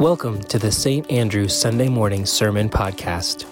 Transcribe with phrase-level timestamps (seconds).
[0.00, 1.08] Welcome to the St.
[1.08, 3.46] Andrew Sunday Morning Sermon Podcast.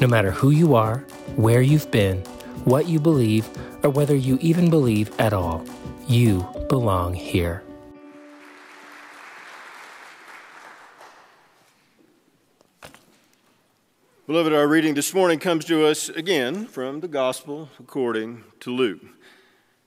[0.00, 0.98] No matter who you are,
[1.34, 2.18] where you've been,
[2.64, 3.48] what you believe,
[3.82, 5.66] or whether you even believe at all,
[6.06, 7.64] you belong here.
[14.28, 19.02] Beloved, our reading this morning comes to us again from the Gospel according to Luke.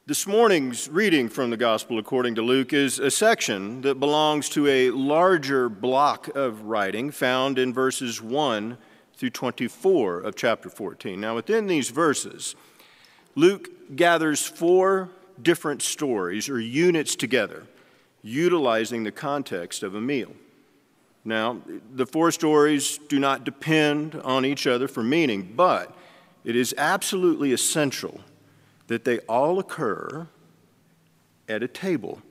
[0.06, 4.68] This morning's reading from the Gospel according to Luke is a section that belongs to
[4.68, 8.78] a larger block of writing found in verses 1
[9.16, 11.22] through 24 of chapter 14.
[11.22, 12.54] Now, within these verses,
[13.36, 15.10] Luke gathers four
[15.42, 17.64] different stories or units together,
[18.22, 20.34] utilizing the context of a meal.
[21.24, 21.62] Now,
[21.96, 25.98] the four stories do not depend on each other for meaning, but
[26.44, 28.20] it is absolutely essential
[28.88, 30.28] that they all occur
[31.48, 32.22] at a table.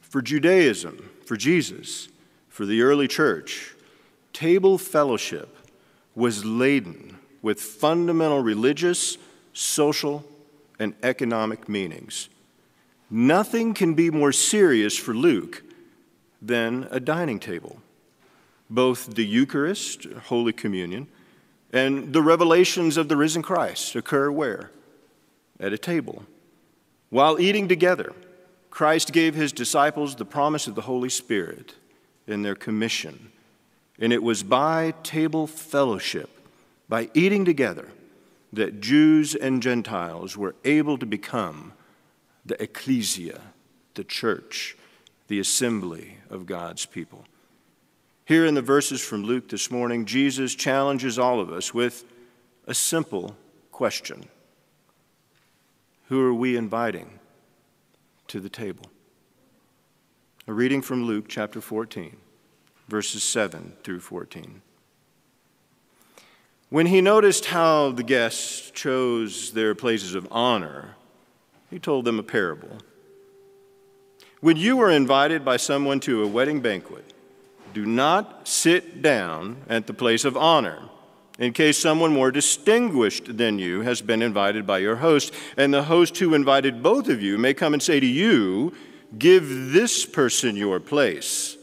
[0.00, 2.08] For Judaism, for Jesus,
[2.48, 3.74] for the early church,
[4.32, 5.56] table fellowship
[6.14, 9.18] was laden with fundamental religious,
[9.52, 10.24] social,
[10.78, 12.28] and economic meanings.
[13.10, 15.62] Nothing can be more serious for Luke
[16.42, 17.80] than a dining table.
[18.70, 21.08] Both the Eucharist, Holy Communion,
[21.72, 24.70] and the revelations of the risen Christ occur where?
[25.60, 26.24] At a table.
[27.10, 28.12] While eating together,
[28.70, 31.74] Christ gave his disciples the promise of the Holy Spirit
[32.26, 33.32] in their commission.
[33.98, 36.30] And it was by table fellowship,
[36.88, 37.88] by eating together,
[38.52, 41.72] that Jews and Gentiles were able to become
[42.46, 43.40] the ecclesia,
[43.94, 44.76] the church,
[45.26, 47.24] the assembly of God's people.
[48.24, 52.04] Here in the verses from Luke this morning, Jesus challenges all of us with
[52.66, 53.34] a simple
[53.72, 54.28] question
[56.08, 57.18] who are we inviting
[58.28, 58.86] to the table?
[60.46, 62.16] A reading from Luke chapter 14,
[62.88, 64.62] verses 7 through 14.
[66.70, 70.96] When he noticed how the guests chose their places of honor,
[71.68, 72.78] he told them a parable.
[74.40, 77.12] When you are invited by someone to a wedding banquet,
[77.74, 80.88] do not sit down at the place of honor
[81.38, 85.84] in case someone more distinguished than you has been invited by your host, and the
[85.84, 88.74] host who invited both of you may come and say to you,
[89.16, 91.56] Give this person your place.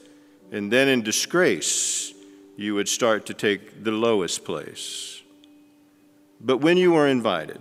[0.52, 2.14] And then in disgrace,
[2.56, 5.22] you would start to take the lowest place.
[6.42, 7.60] But when you are invited,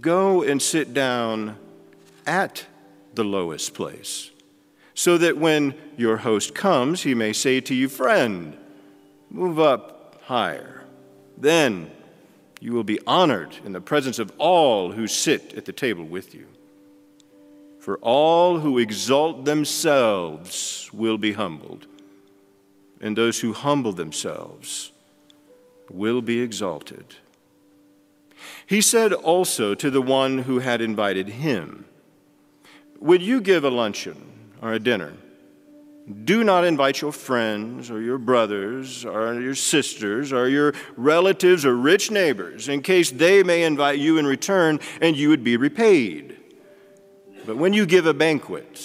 [0.00, 1.56] go and sit down
[2.26, 2.66] at
[3.14, 4.30] the lowest place,
[4.94, 8.56] so that when your host comes, he may say to you, Friend,
[9.30, 10.73] move up higher.
[11.36, 11.90] Then
[12.60, 16.34] you will be honored in the presence of all who sit at the table with
[16.34, 16.46] you.
[17.78, 21.86] For all who exalt themselves will be humbled,
[23.00, 24.92] and those who humble themselves
[25.90, 27.16] will be exalted.
[28.66, 31.84] He said also to the one who had invited him,
[33.00, 35.12] Would you give a luncheon or a dinner?
[36.06, 41.74] Do not invite your friends or your brothers or your sisters or your relatives or
[41.74, 46.36] rich neighbors in case they may invite you in return and you would be repaid.
[47.46, 48.82] But when you give a banquet,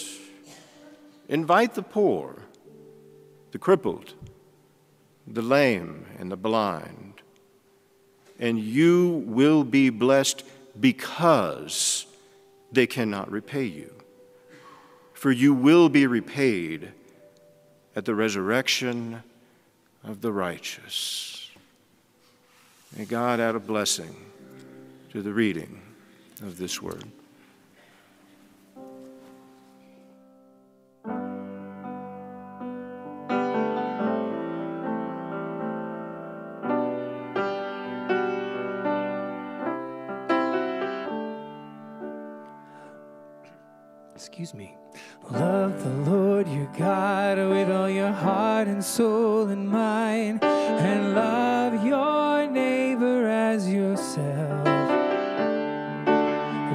[1.28, 2.44] invite the poor,
[3.52, 4.14] the crippled,
[5.28, 7.16] the lame, and the blind,
[8.40, 10.46] and you will be blessed
[10.80, 12.06] because
[12.72, 13.94] they cannot repay you.
[15.14, 16.94] For you will be repaid
[17.96, 19.24] at the resurrection
[20.04, 21.50] of the righteous.
[22.98, 24.16] May God add a blessing
[25.12, 25.82] to the reading
[26.42, 27.06] of this word.
[44.16, 44.76] Excuse me.
[48.60, 54.66] Heart and soul and mind, and love your neighbor as yourself.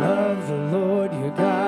[0.00, 1.63] Love the Lord your God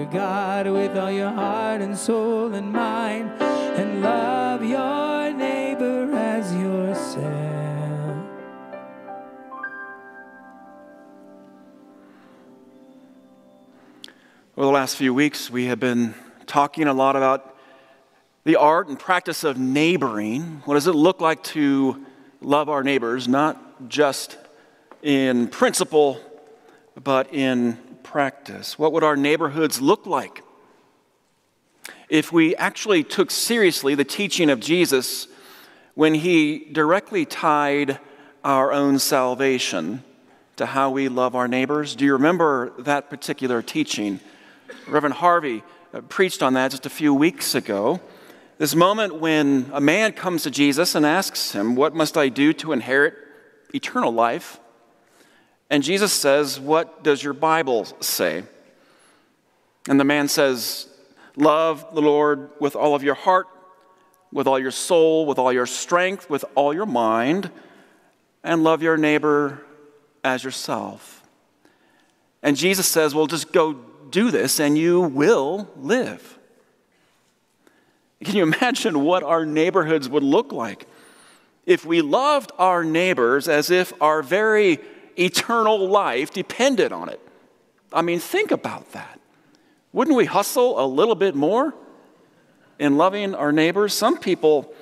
[0.00, 6.54] your God with all your heart and soul and mind, and love your neighbor as
[6.54, 7.26] yourself.
[14.56, 16.14] Over the last few weeks, we have been
[16.46, 17.54] talking a lot about
[18.44, 20.62] the art and practice of neighboring.
[20.64, 22.06] What does it look like to
[22.40, 24.38] love our neighbors, not just
[25.02, 26.18] in principle,
[27.04, 28.78] but in practice?
[28.78, 30.42] What would our neighborhoods look like
[32.08, 35.28] if we actually took seriously the teaching of Jesus
[35.94, 37.98] when he directly tied
[38.44, 40.02] our own salvation
[40.56, 41.96] to how we love our neighbors?
[41.96, 44.20] Do you remember that particular teaching?
[44.86, 45.62] Reverend Harvey
[45.92, 48.00] uh, preached on that just a few weeks ago.
[48.58, 52.52] This moment when a man comes to Jesus and asks him, What must I do
[52.52, 53.14] to inherit
[53.74, 54.59] eternal life?
[55.70, 58.42] And Jesus says, What does your Bible say?
[59.88, 60.88] And the man says,
[61.36, 63.46] Love the Lord with all of your heart,
[64.32, 67.50] with all your soul, with all your strength, with all your mind,
[68.42, 69.64] and love your neighbor
[70.24, 71.22] as yourself.
[72.42, 73.74] And Jesus says, Well, just go
[74.10, 76.38] do this and you will live.
[78.24, 80.86] Can you imagine what our neighborhoods would look like
[81.64, 84.80] if we loved our neighbors as if our very
[85.16, 87.20] eternal life depended on it.
[87.92, 89.20] I mean, think about that.
[89.92, 91.74] Wouldn't we hustle a little bit more
[92.78, 93.92] in loving our neighbors?
[93.92, 94.72] Some people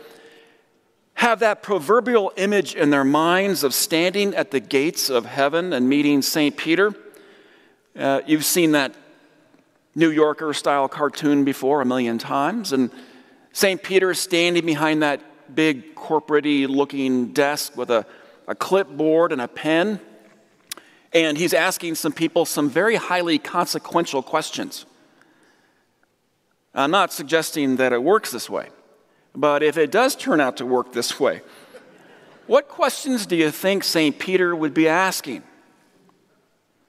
[1.15, 5.89] have that proverbial image in their minds of standing at the gates of heaven and
[5.89, 6.57] meeting St.
[6.57, 6.95] Peter.
[7.99, 8.95] Uh, you've seen that
[9.95, 12.73] New Yorker style cartoon before a million times.
[12.73, 12.91] And
[13.53, 13.83] St.
[13.83, 15.21] Peter is standing behind that
[15.53, 18.07] big corporate looking desk with a,
[18.47, 19.99] a clipboard and a pen.
[21.13, 24.85] And he's asking some people some very highly consequential questions.
[26.75, 28.69] I'm not suggesting that it works this way,
[29.35, 31.41] but if it does turn out to work this way,
[32.47, 34.19] what questions do you think St.
[34.19, 35.43] Peter would be asking?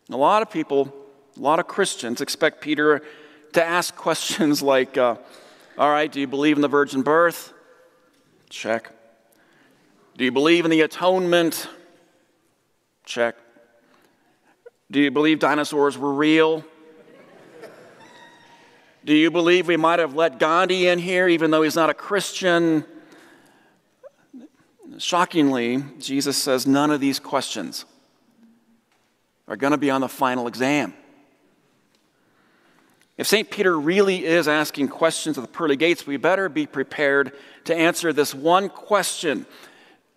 [0.09, 0.93] A lot of people,
[1.37, 3.01] a lot of Christians expect Peter
[3.53, 5.15] to ask questions like, uh,
[5.77, 7.53] All right, do you believe in the virgin birth?
[8.49, 8.91] Check.
[10.17, 11.69] Do you believe in the atonement?
[13.05, 13.35] Check.
[14.91, 16.63] Do you believe dinosaurs were real?
[19.05, 21.93] Do you believe we might have let Gandhi in here even though he's not a
[21.93, 22.83] Christian?
[24.97, 27.85] Shockingly, Jesus says none of these questions
[29.47, 30.93] are going to be on the final exam.
[33.15, 33.49] If St.
[33.49, 37.33] Peter really is asking questions at the pearly gates, we better be prepared
[37.65, 39.45] to answer this one question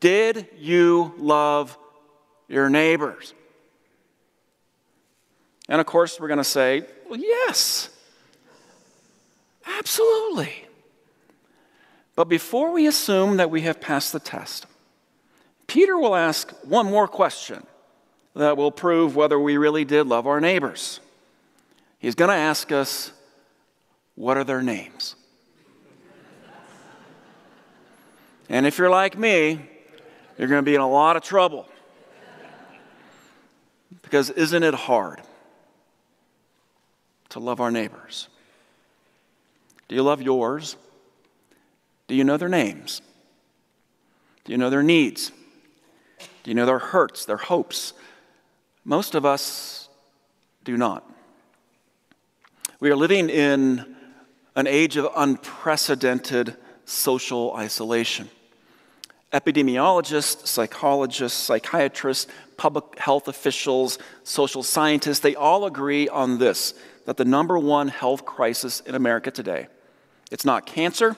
[0.00, 1.76] Did you love
[2.48, 3.34] your neighbors?
[5.72, 7.88] And of course, we're going to say, well, yes,
[9.66, 10.66] absolutely.
[12.14, 14.66] But before we assume that we have passed the test,
[15.66, 17.66] Peter will ask one more question
[18.34, 21.00] that will prove whether we really did love our neighbors.
[21.98, 23.10] He's going to ask us,
[24.14, 25.16] what are their names?
[28.50, 29.70] and if you're like me,
[30.36, 31.66] you're going to be in a lot of trouble.
[34.02, 35.22] Because isn't it hard?
[37.32, 38.28] To love our neighbors?
[39.88, 40.76] Do you love yours?
[42.06, 43.00] Do you know their names?
[44.44, 45.32] Do you know their needs?
[46.42, 47.94] Do you know their hurts, their hopes?
[48.84, 49.88] Most of us
[50.64, 51.08] do not.
[52.80, 53.96] We are living in
[54.54, 58.28] an age of unprecedented social isolation.
[59.32, 67.24] Epidemiologists, psychologists, psychiatrists, public health officials, social scientists, they all agree on this that the
[67.24, 69.68] number one health crisis in America today.
[70.30, 71.16] It's not cancer,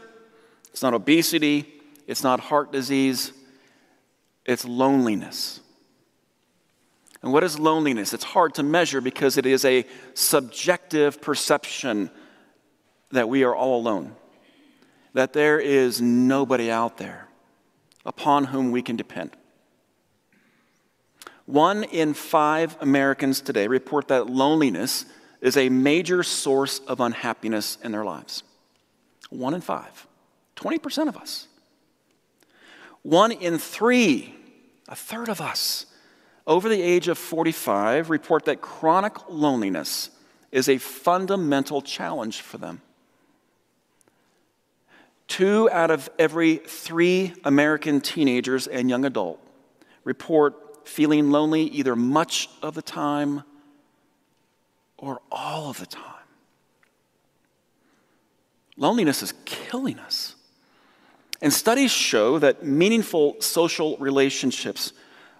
[0.71, 1.67] it's not obesity,
[2.07, 3.33] it's not heart disease,
[4.45, 5.61] it's loneliness.
[7.23, 8.13] And what is loneliness?
[8.13, 12.11] It's hard to measure because it is a subjective perception
[13.13, 14.15] that we are all alone,
[15.15, 17.29] that there is nobody out there
[18.05, 19.31] upon whom we can depend.
[21.47, 25.07] One in five Americans today report that loneliness
[25.45, 28.43] is a major source of unhappiness in their lives.
[29.29, 30.07] One in five,
[30.57, 31.49] 20% of us.
[33.03, 34.35] One in three,
[34.89, 35.85] a third of us,
[36.47, 40.09] over the age of 45 report that chronic loneliness
[40.51, 42.81] is a fundamental challenge for them.
[45.29, 49.41] Two out of every three American teenagers and young adult
[50.05, 53.43] report feeling lonely either much of the time
[54.99, 56.03] or all of the time.
[58.77, 60.35] Loneliness is killing us.
[61.41, 64.93] And studies show that meaningful social relationships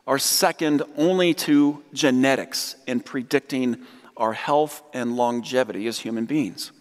[0.07, 3.79] are second only to genetics in predicting
[4.17, 6.73] our health and longevity as human beings.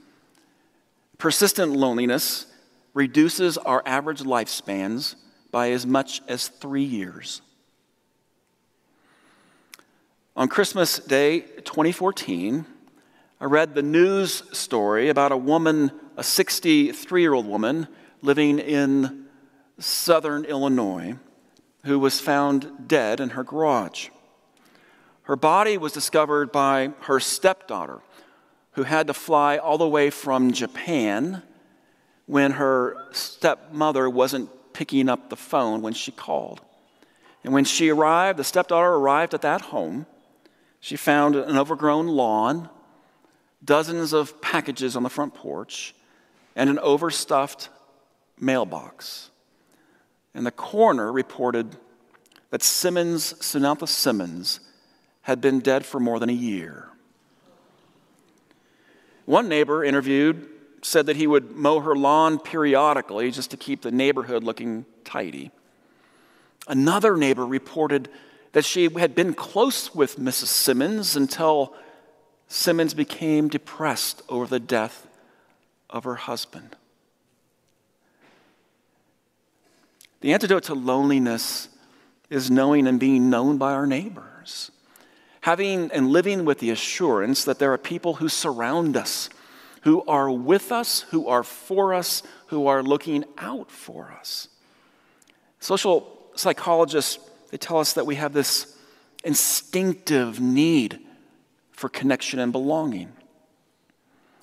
[1.18, 2.48] Persistent loneliness
[2.94, 5.15] reduces our average lifespans
[5.51, 7.42] by as much as three years.
[10.36, 12.68] On Christmas Day 2014,
[13.42, 17.88] I read the news story about a woman, a 63 year old woman
[18.22, 19.25] living in
[19.80, 21.15] southern Illinois,
[21.86, 24.10] who was found dead in her garage.
[25.24, 28.01] Her body was discovered by her stepdaughter,
[28.74, 31.42] who had to fly all the way from Japan
[32.27, 36.62] when her stepmother wasn't picking up the phone when she called.
[37.44, 40.06] And when she arrived, the stepdaughter arrived at that home.
[40.84, 42.68] She found an overgrown lawn,
[43.63, 45.96] dozens of packages on the front porch,
[46.58, 47.70] and an overstuffed
[48.38, 49.32] mailbox.
[50.34, 51.78] And the coroner reported
[52.50, 54.60] that Simmons, Samantha Simmons,
[55.22, 56.90] had been dead for more than a year.
[59.24, 60.50] One neighbor interviewed
[60.82, 65.50] said that he would mow her lawn periodically just to keep the neighborhood looking tidy.
[66.68, 68.10] Another neighbor reported
[68.53, 70.48] that she had been close with Mrs.
[70.48, 71.75] Simmons until
[72.48, 75.07] Simmons became depressed over the death
[75.89, 76.75] of her husband.
[80.22, 81.67] The antidote to loneliness
[82.29, 84.72] is knowing and being known by our neighbors
[85.43, 89.29] having and living with the assurance that there are people who surround us,
[89.81, 94.48] who are with us, who are for us, who are looking out for us.
[95.60, 97.19] Social psychologists,
[97.53, 98.75] they tell us that we have this
[99.24, 101.00] instinctive need
[101.72, 103.13] for connection and belonging.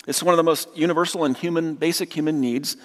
[0.07, 2.77] It's one of the most universal and human, basic human needs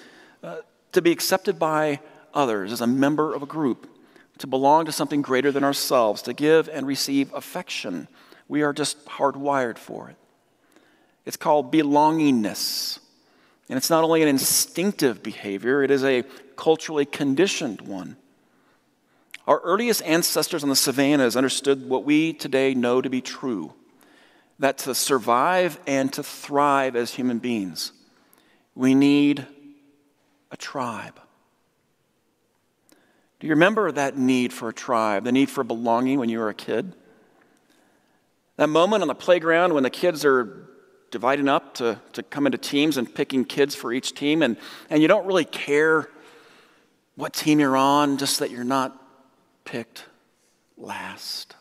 [0.43, 0.57] uh,
[0.91, 2.01] to be accepted by
[2.35, 3.89] others as a member of a group
[4.39, 8.09] to belong to something greater than ourselves, to give and receive affection.
[8.49, 10.17] We are just hardwired for it.
[11.25, 12.99] It's called belongingness.
[13.69, 16.25] And it's not only an instinctive behavior, it is a
[16.57, 18.17] culturally conditioned one.
[19.47, 23.73] Our earliest ancestors on the savannas understood what we today know to be true
[24.59, 27.93] that to survive and to thrive as human beings,
[28.75, 29.47] we need
[30.51, 31.21] a tribe.
[33.39, 36.49] Do you remember that need for a tribe, the need for belonging when you were
[36.49, 36.95] a kid?
[38.57, 40.69] That moment on the playground when the kids are
[41.11, 44.57] dividing up to, to come into teams and picking kids for each team, and,
[44.89, 46.09] and you don't really care
[47.15, 49.06] what team you're on, just that you're not
[49.67, 50.07] picked
[50.79, 51.55] last.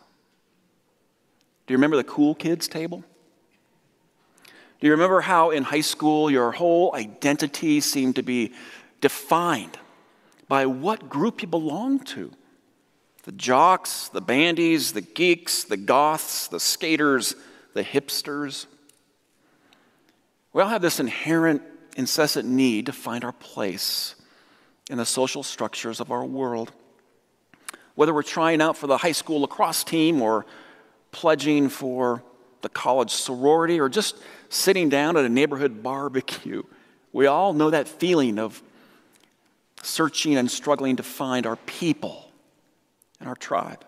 [1.67, 3.03] Do you remember the cool kids table?
[4.79, 8.53] Do you remember how in high school your whole identity seemed to be
[9.01, 9.77] defined
[10.47, 12.31] by what group you belonged to.
[13.23, 17.35] The jocks, the bandies, the geeks, the goths, the skaters,
[17.73, 18.67] the hipsters.
[20.53, 21.63] We all have this inherent,
[21.97, 24.15] incessant need to find our place
[24.89, 26.71] in the social structures of our world.
[27.95, 30.45] Whether we're trying out for the high school lacrosse team or
[31.11, 32.23] pledging for
[32.61, 34.17] the college sorority or just
[34.49, 36.63] sitting down at a neighborhood barbecue,
[37.13, 38.61] we all know that feeling of
[39.81, 42.29] searching and struggling to find our people
[43.19, 43.85] and our tribe.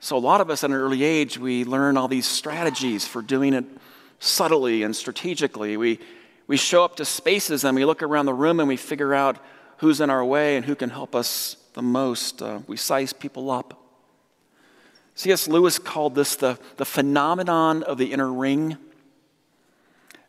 [0.00, 3.20] So, a lot of us at an early age, we learn all these strategies for
[3.20, 3.64] doing it
[4.20, 5.76] subtly and strategically.
[5.76, 5.98] We,
[6.46, 9.38] we show up to spaces and we look around the room and we figure out
[9.78, 12.42] who's in our way and who can help us the most.
[12.42, 13.80] Uh, we size people up.
[15.14, 15.46] C.S.
[15.46, 18.76] Lewis called this the, the phenomenon of the inner ring.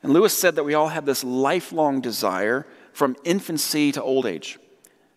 [0.03, 4.59] And Lewis said that we all have this lifelong desire from infancy to old age,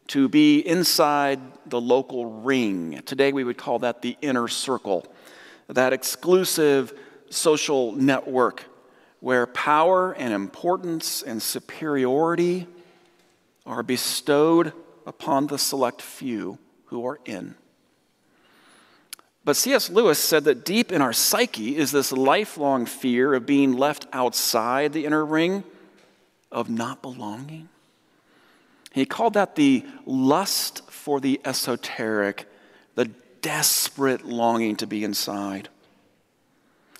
[0.06, 3.02] to be inside the local ring.
[3.04, 5.06] Today we would call that the inner circle,
[5.68, 6.98] that exclusive
[7.28, 8.64] social network
[9.20, 12.66] where power and importance and superiority
[13.66, 14.72] are bestowed
[15.06, 17.54] upon the select few who are in.
[19.44, 19.90] But C.S.
[19.90, 24.92] Lewis said that deep in our psyche is this lifelong fear of being left outside
[24.92, 25.64] the inner ring,
[26.52, 27.68] of not belonging.
[28.92, 32.46] He called that the lust for the esoteric,
[32.94, 33.06] the
[33.40, 35.68] desperate longing to be inside.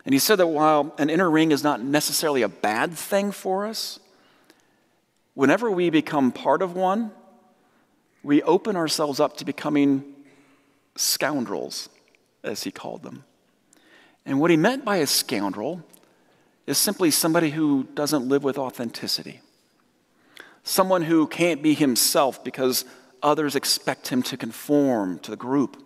[0.05, 3.67] And he said that while an inner ring is not necessarily a bad thing for
[3.67, 4.01] us,
[5.35, 7.13] whenever we become part of one,
[8.23, 10.05] we open ourselves up to becoming
[10.97, 11.89] scoundrels,
[12.45, 13.25] as he called them.
[14.25, 15.83] And what he meant by a scoundrel
[16.67, 19.41] is simply somebody who doesn't live with authenticity.
[20.63, 22.85] Someone who can't be himself because
[23.23, 25.77] others expect him to conform to the group,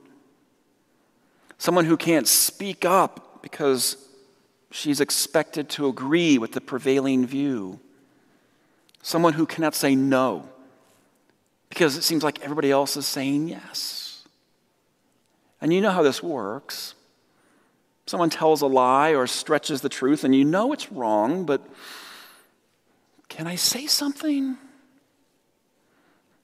[1.59, 3.97] someone who can't speak up because
[4.71, 7.81] she's expected to agree with the prevailing view,
[9.03, 10.49] someone who cannot say no
[11.69, 14.25] because it seems like everybody else is saying yes.
[15.61, 16.95] And you know how this works.
[18.07, 21.61] Someone tells a lie or stretches the truth, and you know it's wrong, but
[23.29, 24.57] can I say something?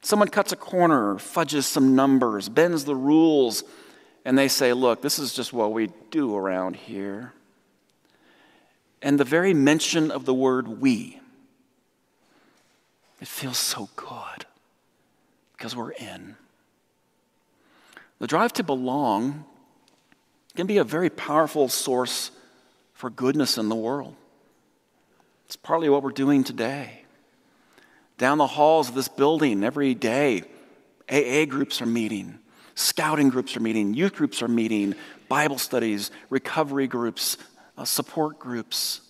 [0.01, 3.63] Someone cuts a corner, fudges some numbers, bends the rules,
[4.25, 7.33] and they say, Look, this is just what we do around here.
[9.01, 11.21] And the very mention of the word we,
[13.21, 14.47] it feels so good
[15.63, 16.35] because we're in.
[18.19, 19.45] The drive to belong
[20.57, 22.33] can be a very powerful source
[22.95, 24.17] for goodness in the world.
[25.47, 27.05] It's partly what we're doing today.
[28.19, 30.43] Down the halls of this building every day,
[31.09, 32.41] AA groups are meeting,
[32.75, 34.97] scouting groups are meeting, youth groups are meeting,
[35.29, 37.39] Bible studies, recovery groups,
[37.79, 39.01] uh, support groups.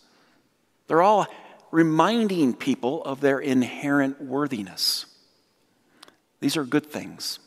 [0.86, 1.26] They're all
[1.70, 5.06] reminding people of their inherent worthiness.
[6.42, 7.38] These are good things.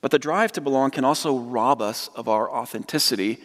[0.00, 3.38] But the drive to belong can also rob us of our authenticity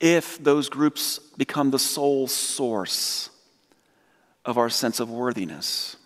[0.00, 3.28] if those groups become the sole source
[4.46, 5.96] of our sense of worthiness.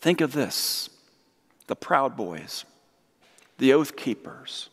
[0.00, 0.90] Think of this
[1.68, 2.64] the Proud Boys,
[3.58, 4.70] the Oath Keepers,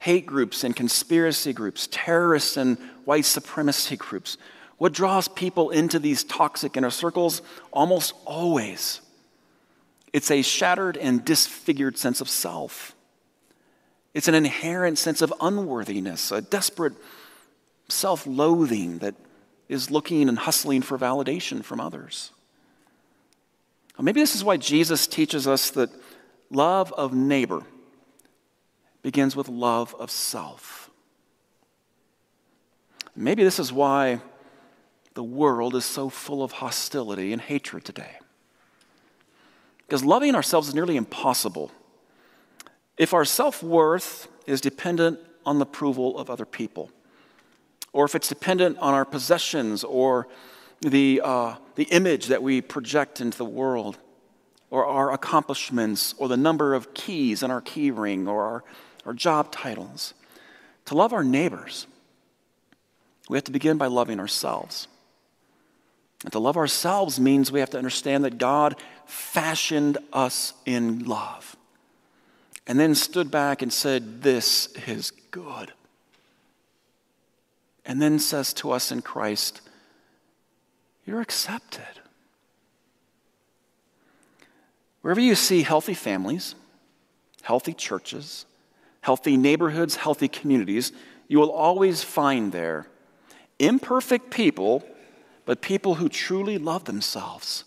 [0.00, 2.76] hate groups and conspiracy groups, terrorists and
[3.06, 4.36] white supremacy groups.
[4.76, 7.40] What draws people into these toxic inner circles?
[7.72, 9.00] Almost always
[10.12, 12.94] it's a shattered and disfigured sense of self.
[14.14, 16.94] It's an inherent sense of unworthiness, a desperate
[17.88, 19.14] self loathing that
[19.68, 22.30] is looking and hustling for validation from others.
[24.00, 25.90] maybe this is why Jesus teaches us that
[26.50, 27.62] love of neighbor
[29.02, 30.90] begins with love of self.
[33.14, 34.20] Maybe this is why
[35.14, 38.18] the world is so full of hostility and hatred today.
[39.88, 41.72] Because loving ourselves is nearly impossible
[42.98, 46.90] if our self worth is dependent on the approval of other people,
[47.92, 50.28] or if it's dependent on our possessions or
[50.80, 53.98] the, uh, the image that we project into the world,
[54.70, 58.64] or our accomplishments, or the number of keys in our key ring, or our,
[59.06, 60.12] our job titles.
[60.84, 61.86] To love our neighbors,
[63.28, 64.86] we have to begin by loving ourselves.
[66.24, 68.76] And to love ourselves means we have to understand that God
[69.08, 71.56] fashioned us in love
[72.66, 75.72] and then stood back and said, This is good.
[77.84, 79.62] And then says to us in Christ,
[81.06, 81.82] You're accepted.
[85.00, 86.54] Wherever you see healthy families,
[87.42, 88.44] healthy churches,
[89.00, 90.92] healthy neighborhoods, healthy communities,
[91.28, 92.86] you will always find there
[93.58, 94.84] imperfect people
[95.48, 97.64] but people who truly love themselves,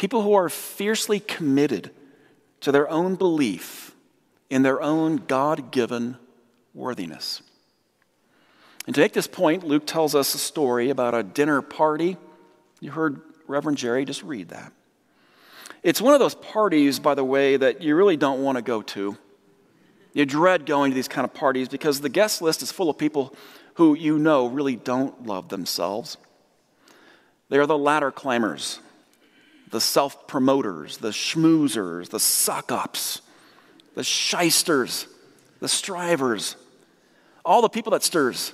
[0.00, 1.90] people who are fiercely committed
[2.58, 3.94] to their own belief
[4.48, 6.16] in their own God given
[6.72, 7.42] worthiness.
[8.86, 12.16] And to make this point, Luke tells us a story about a dinner party.
[12.80, 14.72] You heard Reverend Jerry just read that.
[15.82, 18.80] It's one of those parties, by the way, that you really don't want to go
[18.80, 19.18] to.
[20.14, 22.96] You dread going to these kind of parties because the guest list is full of
[22.96, 23.34] people
[23.74, 26.16] who you know really don't love themselves.
[27.50, 28.80] They are the ladder climbers,
[29.70, 33.22] the self promoters, the schmoozers, the suck ups,
[33.94, 35.06] the shysters,
[35.60, 36.56] the strivers,
[37.44, 38.52] all the people that stirs,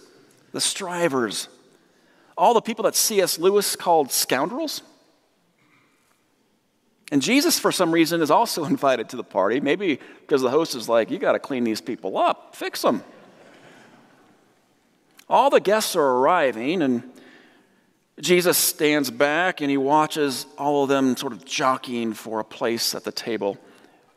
[0.53, 1.49] the strivers,
[2.37, 3.39] all the people that C.S.
[3.39, 4.83] Lewis called scoundrels.
[7.13, 10.75] And Jesus, for some reason, is also invited to the party, maybe because the host
[10.75, 13.03] is like, you got to clean these people up, fix them.
[15.29, 17.03] All the guests are arriving, and
[18.21, 22.95] Jesus stands back and he watches all of them sort of jockeying for a place
[22.95, 23.59] at the table.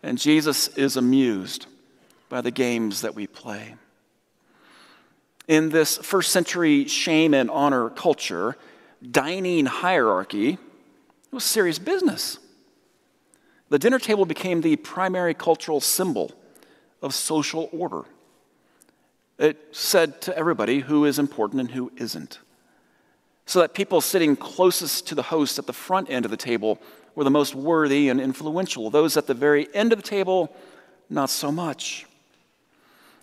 [0.02, 1.66] And Jesus is amused
[2.30, 3.76] by the games that we play.
[5.48, 8.56] In this first century shame and honor culture,
[9.12, 10.58] dining hierarchy
[11.32, 12.40] was serious business.
[13.70, 16.32] The dinner table became the primary cultural symbol
[17.02, 18.04] of social order.
[19.38, 22.40] It said to everybody who is important and who isn't
[23.50, 26.80] so that people sitting closest to the host at the front end of the table
[27.16, 28.92] were the most worthy and influential.
[28.92, 30.56] Those at the very end of the table,
[31.10, 32.06] not so much.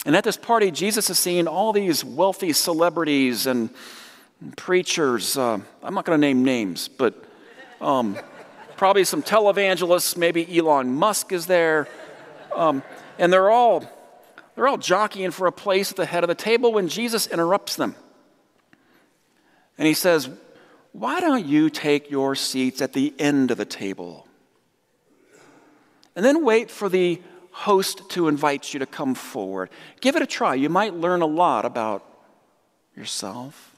[0.05, 3.71] And at this party, Jesus is seeing all these wealthy celebrities and
[4.57, 5.39] preachers.
[5.39, 7.15] Uh, I'm not going to name names, but
[7.81, 8.19] um,
[8.77, 11.87] probably some televangelists, maybe Elon Musk is there.
[12.53, 12.83] Um,
[13.21, 13.85] and they're all,
[14.57, 17.77] they're all jockeying for a place at the head of the table when Jesus interrupts
[17.77, 17.95] them.
[19.79, 20.29] And he says,
[20.93, 24.27] Why don't you take your seats at the end of the table?
[26.15, 29.71] And then wait for the host to invite you to come forward.
[30.01, 30.55] Give it a try.
[30.55, 32.05] You might learn a lot about
[32.97, 33.77] yourself.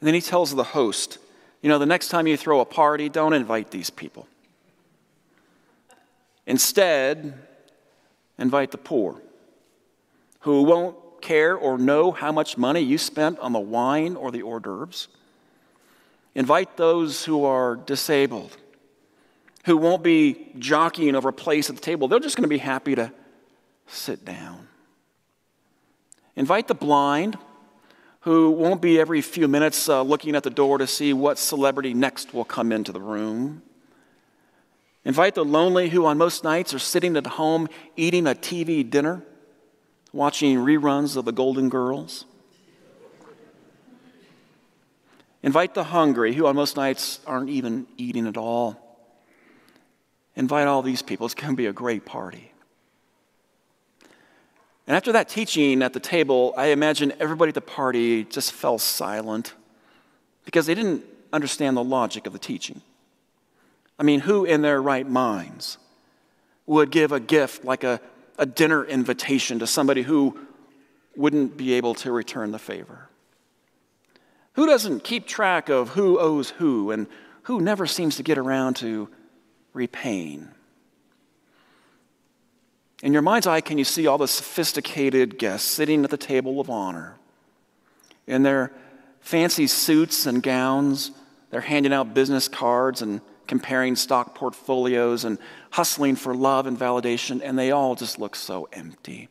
[0.00, 1.18] And then he tells the host,
[1.62, 4.26] you know, the next time you throw a party, don't invite these people.
[6.46, 7.34] Instead,
[8.38, 9.20] invite the poor
[10.40, 14.42] who won't care or know how much money you spent on the wine or the
[14.42, 15.08] hors d'oeuvres.
[16.34, 18.56] Invite those who are disabled,
[19.64, 22.08] who won't be jockeying over a place at the table.
[22.08, 23.12] They're just going to be happy to
[23.86, 24.68] sit down.
[26.36, 27.36] Invite the blind,
[28.20, 31.94] who won't be every few minutes uh, looking at the door to see what celebrity
[31.94, 33.62] next will come into the room.
[35.04, 39.22] Invite the lonely who, on most nights, are sitting at home eating a TV dinner,
[40.12, 42.24] watching reruns of the Golden Girls.
[45.42, 48.98] Invite the hungry who, on most nights, aren't even eating at all.
[50.36, 51.26] Invite all these people.
[51.26, 52.52] It's going to be a great party.
[54.86, 58.78] And after that teaching at the table, I imagine everybody at the party just fell
[58.78, 59.54] silent
[60.44, 62.82] because they didn't understand the logic of the teaching.
[63.98, 65.78] I mean, who in their right minds
[66.66, 68.00] would give a gift like a,
[68.40, 70.36] a dinner invitation to somebody who
[71.14, 73.08] wouldn't be able to return the favor?
[74.54, 77.06] Who doesn't keep track of who owes who and
[77.42, 79.08] who never seems to get around to
[79.74, 80.48] repaying?
[83.02, 86.60] In your mind's eye, can you see all the sophisticated guests sitting at the table
[86.60, 87.16] of honor?
[88.26, 88.72] In their
[89.20, 91.10] fancy suits and gowns,
[91.50, 95.36] they're handing out business cards and comparing stock portfolios and
[95.72, 99.28] hustling for love and validation, and they all just look so empty.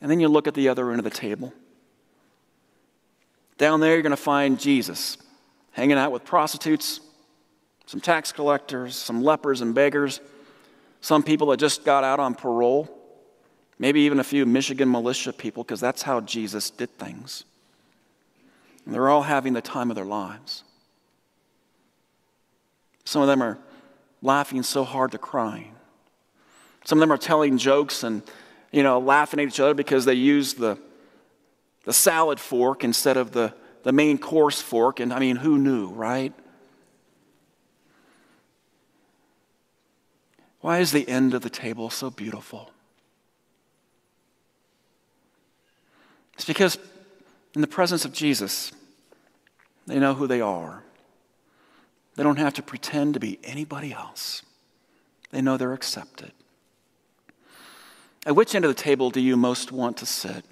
[0.00, 1.52] And then you look at the other end of the table.
[3.56, 5.16] Down there, you're going to find Jesus
[5.70, 7.00] hanging out with prostitutes,
[7.86, 10.20] some tax collectors, some lepers and beggars
[11.00, 12.88] some people that just got out on parole,
[13.78, 17.44] maybe even a few Michigan militia people, because that's how Jesus did things.
[18.84, 20.64] And they're all having the time of their lives.
[23.08, 23.56] Some of them are
[24.20, 25.74] laughing so hard they're crying.
[26.84, 28.22] Some of them are telling jokes and,
[28.70, 30.78] you know, laughing at each other because they use the,
[31.84, 35.00] the salad fork instead of the, the main course fork.
[35.00, 36.34] And I mean, who knew, right?
[40.60, 42.70] Why is the end of the table so beautiful?
[46.34, 46.76] It's because
[47.54, 48.70] in the presence of Jesus,
[49.86, 50.84] they know who they are.
[52.18, 54.42] They don't have to pretend to be anybody else.
[55.30, 56.32] They know they're accepted.
[58.26, 60.44] At which end of the table do you most want to sit?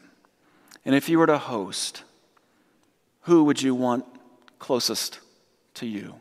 [0.84, 2.04] And if you were to host,
[3.22, 4.04] who would you want
[4.60, 5.18] closest
[5.74, 6.14] to you?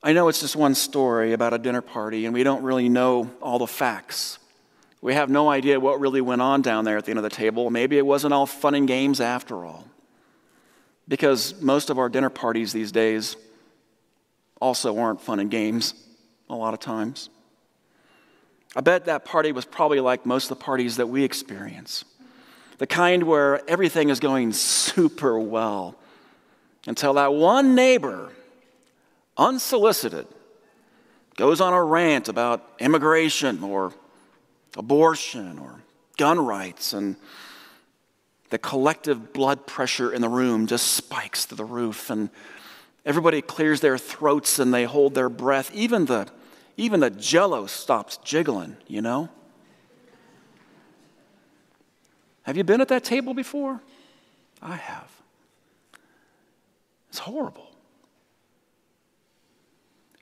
[0.00, 3.28] I know it's just one story about a dinner party, and we don't really know
[3.42, 4.38] all the facts.
[5.00, 7.28] We have no idea what really went on down there at the end of the
[7.28, 7.70] table.
[7.70, 9.84] Maybe it wasn't all fun and games after all.
[11.06, 13.36] Because most of our dinner parties these days
[14.60, 15.94] also aren't fun and games
[16.48, 17.28] a lot of times.
[18.76, 22.04] I bet that party was probably like most of the parties that we experience
[22.78, 25.96] the kind where everything is going super well
[26.86, 28.32] until that one neighbor
[29.36, 30.26] unsolicited,
[31.36, 33.92] goes on a rant about immigration or
[34.76, 35.80] abortion or
[36.16, 37.16] gun rights, and
[38.54, 42.30] the collective blood pressure in the room just spikes to the roof, and
[43.04, 45.74] everybody clears their throats and they hold their breath.
[45.74, 46.28] Even the,
[46.76, 49.28] even the jello stops jiggling, you know?
[52.44, 53.80] Have you been at that table before?
[54.62, 55.10] I have.
[57.08, 57.72] It's horrible.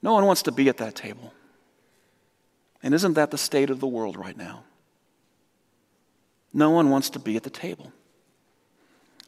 [0.01, 1.35] No one wants to be at that table.
[2.83, 4.65] And isn't that the state of the world right now?
[6.55, 7.93] No one wants to be at the table.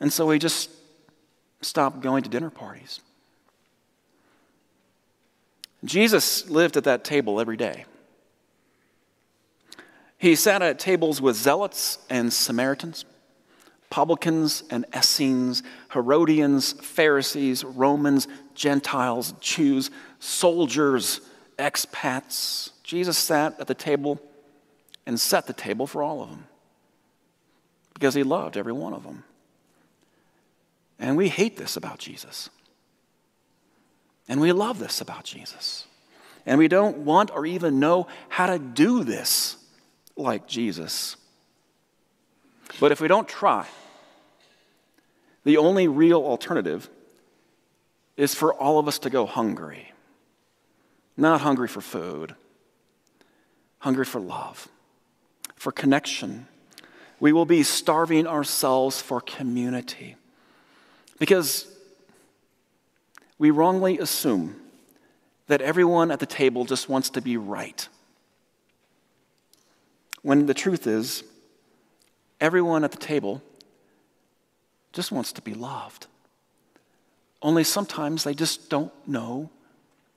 [0.01, 0.71] And so we just
[1.61, 3.01] stopped going to dinner parties.
[5.85, 7.85] Jesus lived at that table every day.
[10.19, 13.05] He sat at tables with zealots and Samaritans,
[13.91, 21.21] publicans and Essenes, Herodians, Pharisees, Romans, Gentiles, Jews, soldiers,
[21.59, 22.71] expats.
[22.83, 24.19] Jesus sat at the table
[25.07, 26.47] and set the table for all of them
[27.93, 29.25] because he loved every one of them.
[31.05, 32.49] And we hate this about Jesus.
[34.27, 35.87] And we love this about Jesus.
[36.47, 39.59] And we don't want or even know how to do this
[40.17, 41.19] like Jesus.
[42.81, 43.67] But if we don't try,
[45.45, 46.89] the only real alternative
[48.17, 49.93] is for all of us to go hungry.
[51.19, 52.35] Not hungry for food,
[53.81, 54.69] hungry for love,
[55.55, 56.47] for connection.
[57.21, 60.17] We will be starving ourselves for community
[61.19, 61.67] because
[63.39, 64.57] we wrongly assume
[65.47, 67.89] that everyone at the table just wants to be right.
[70.23, 71.23] When the truth is,
[72.41, 73.43] everyone at the table
[74.93, 76.07] just wants to be loved.
[77.43, 79.51] Only sometimes they just don't know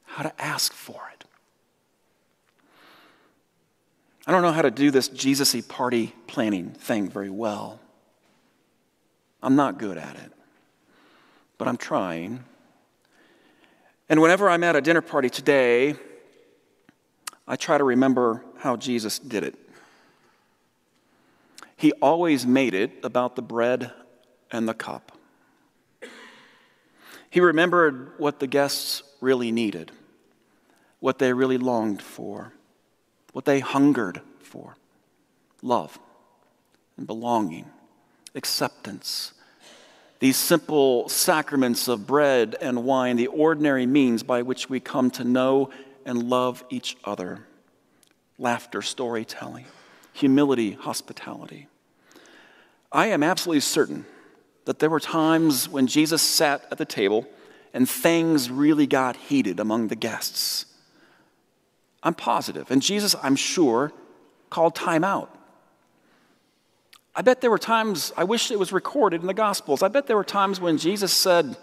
[0.06, 1.26] how to ask for it.
[4.26, 7.80] I don't know how to do this Jesus y party planning thing very well.
[9.42, 10.32] I'm not good at it,
[11.58, 12.44] but I'm trying.
[14.10, 15.96] And whenever I'm at a dinner party today,
[17.48, 19.56] I try to remember how Jesus did it.
[21.76, 23.92] He always made it about the bread
[24.52, 25.12] and the cup.
[27.30, 29.92] He remembered what the guests really needed,
[31.00, 32.54] what they really longed for,
[33.34, 34.76] what they hungered for
[35.62, 36.00] love
[36.98, 37.66] and belonging,
[38.34, 39.34] acceptance.
[40.20, 45.24] These simple sacraments of bread and wine, the ordinary means by which we come to
[45.24, 45.70] know
[46.06, 47.40] and love each other
[48.40, 49.66] laughter, storytelling,
[50.14, 51.68] humility, hospitality.
[52.92, 54.06] I am absolutely certain
[54.66, 57.28] that there were times when Jesus sat at the table
[57.74, 60.66] and things really got heated among the guests.
[62.04, 62.70] I'm positive.
[62.70, 63.92] And Jesus, I'm sure,
[64.50, 65.37] called time out.
[67.18, 69.82] I bet there were times, I wish it was recorded in the Gospels.
[69.82, 71.58] I bet there were times when Jesus said,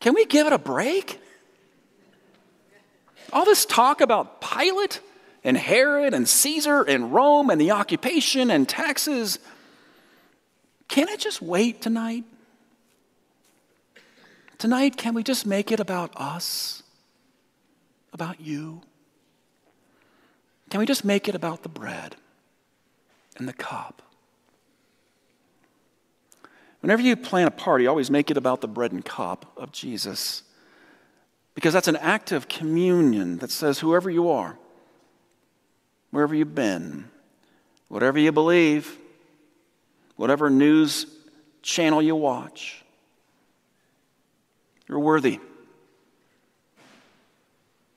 [0.00, 1.20] Can we give it a break?
[3.34, 5.02] All this talk about Pilate
[5.44, 9.38] and Herod and Caesar and Rome and the occupation and taxes.
[10.88, 12.24] Can it just wait tonight?
[14.56, 16.82] Tonight, can we just make it about us?
[18.14, 18.80] About you?
[20.70, 22.16] Can we just make it about the bread
[23.38, 24.02] and the cup?
[26.80, 30.42] Whenever you plan a party, always make it about the bread and cup of Jesus.
[31.54, 34.56] Because that's an act of communion that says, whoever you are,
[36.10, 37.10] wherever you've been,
[37.88, 38.96] whatever you believe,
[40.16, 41.06] whatever news
[41.62, 42.84] channel you watch.
[44.88, 45.40] You're worthy.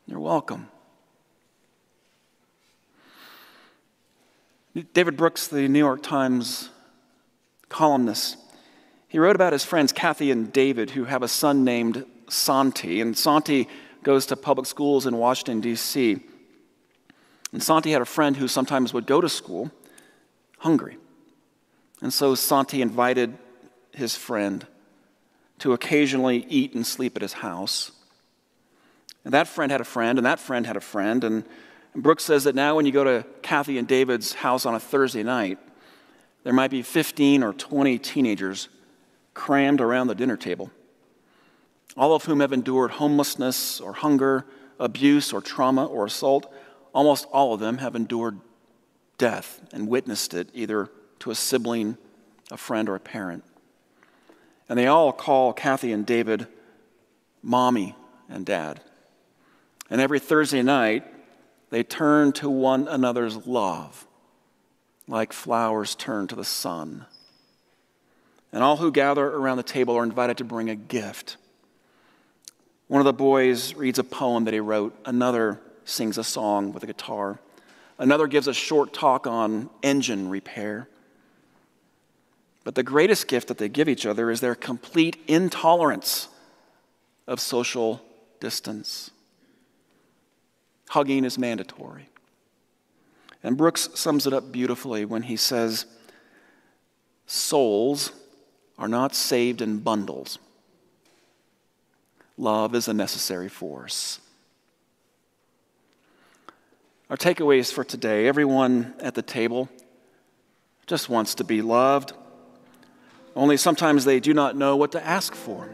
[0.08, 0.68] You're welcome.
[4.94, 6.70] David Brooks, the New York Times
[7.68, 8.38] columnist,
[9.08, 13.02] he wrote about his friends Kathy and David, who have a son named Santi.
[13.02, 13.68] And Santi
[14.04, 16.24] goes to public schools in Washington, D.C.
[17.52, 19.72] And Santi had a friend who sometimes would go to school
[20.60, 20.98] hungry.
[22.02, 23.38] And so Santi invited
[23.92, 24.66] his friend
[25.60, 27.92] to occasionally eat and sleep at his house.
[29.26, 31.24] And that friend had a friend, and that friend had a friend.
[31.26, 31.44] And,
[31.96, 35.24] Brooks says that now when you go to Kathy and David's house on a Thursday
[35.24, 35.60] night,
[36.44, 38.70] there might be 15 or 20 teenagers
[39.34, 40.72] crammed around the dinner table,
[41.98, 44.46] all of whom have endured homelessness or hunger,
[44.80, 46.52] abuse or trauma or assault.
[46.94, 48.40] Almost all of them have endured
[49.18, 51.98] death and witnessed it either to a sibling,
[52.50, 53.44] a friend, or a parent.
[54.68, 56.48] And they all call Kathy and David
[57.44, 57.96] mommy
[58.30, 58.82] and dad.
[59.90, 61.06] And every Thursday night,
[61.72, 64.06] they turn to one another's love,
[65.08, 67.06] like flowers turn to the sun.
[68.54, 71.38] And all who gather around the table are invited to bring a gift.
[72.88, 76.84] One of the boys reads a poem that he wrote, another sings a song with
[76.84, 77.40] a guitar,
[77.98, 80.90] another gives a short talk on engine repair.
[82.66, 86.28] But the greatest gift that they give each other is their complete intolerance
[87.28, 88.02] of social
[88.42, 89.10] distance.
[90.92, 92.10] Hugging is mandatory.
[93.42, 95.86] And Brooks sums it up beautifully when he says,
[97.26, 98.12] Souls
[98.78, 100.38] are not saved in bundles.
[102.38, 104.20] Love is a necessary force.
[107.10, 109.70] Our takeaways for today everyone at the table
[110.88, 112.12] just wants to be loved
[113.34, 115.70] only sometimes they do not know what to ask for.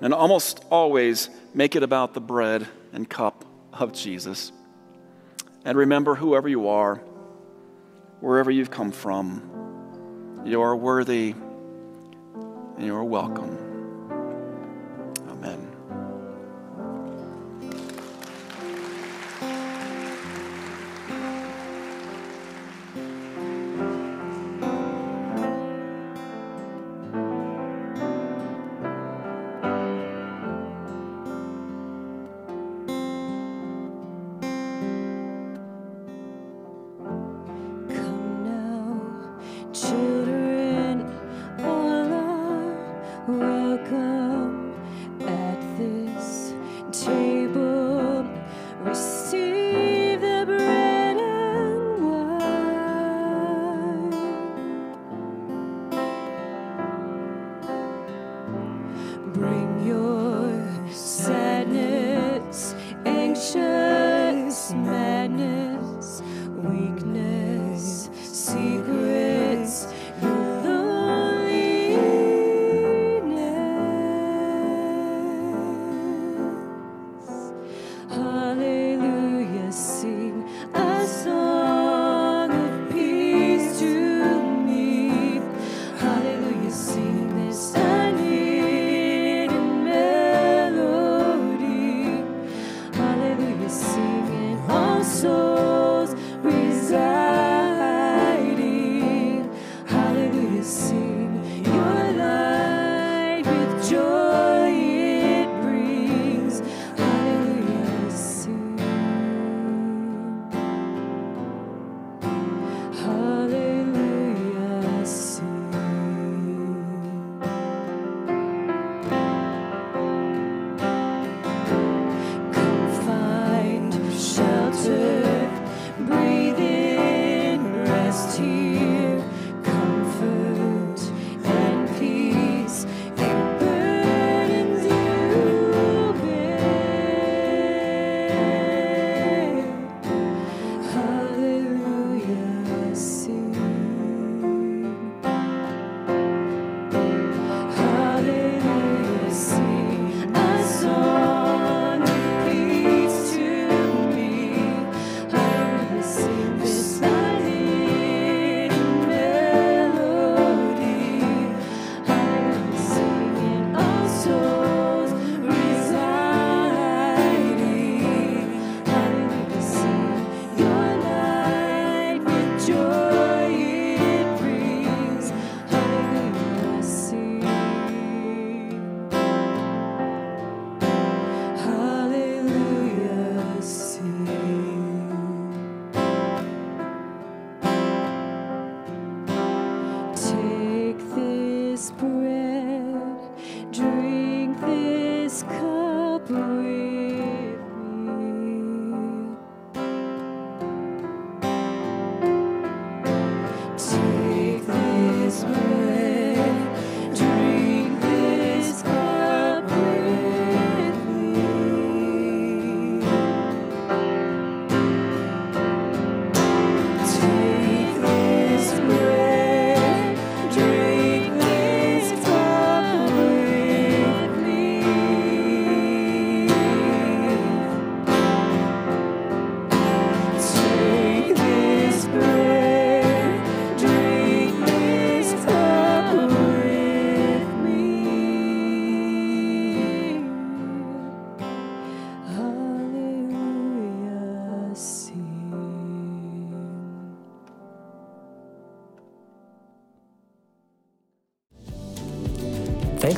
[0.00, 4.52] And almost always make it about the bread and cup of Jesus.
[5.64, 6.96] And remember, whoever you are,
[8.20, 11.34] wherever you've come from, you are worthy
[12.76, 13.67] and you are welcome.